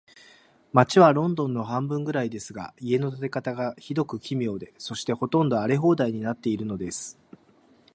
[0.73, 7.19] 街はロンドンの半分くらいですが、家の建て方が、ひどく奇妙で、そして、ほとんど荒れ放題になっているのです。